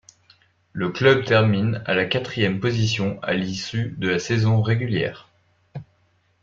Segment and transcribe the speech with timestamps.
[0.73, 5.29] Le club termine à la quatrième position à l'issue de la saison régulière.